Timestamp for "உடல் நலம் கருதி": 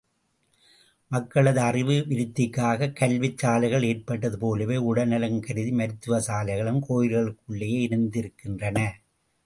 4.89-5.71